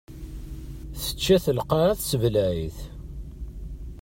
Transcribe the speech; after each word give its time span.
Tečča-t 1.01 1.45
lqaɛa 1.57 1.93
tesbleɛ-it. 1.99 2.77